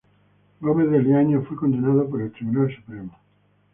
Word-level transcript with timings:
Gómez 0.61 0.89
de 0.89 0.97
Liaño 0.97 1.43
fue 1.43 1.55
condenado 1.55 2.09
por 2.09 2.23
el 2.23 2.31
Tribunal 2.31 2.75
Supremo. 2.75 3.15